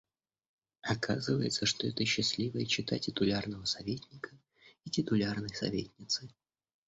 Оказывается, 0.81 1.67
что 1.67 1.85
это 1.85 2.03
счастливая 2.05 2.65
чета 2.65 2.97
титулярного 2.97 3.65
советника 3.65 4.31
и 4.83 4.89
титулярной 4.89 5.53
советницы. 5.53 6.27